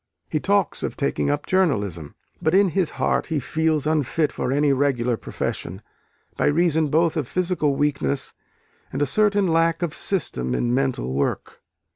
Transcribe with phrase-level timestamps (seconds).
[0.27, 4.73] He talks of taking up journalism but in his heart he feels unfit for any
[4.73, 5.83] regular profession,
[6.37, 8.33] by reason both of physical weakness
[8.91, 11.61] and a certain lack of system in mental work.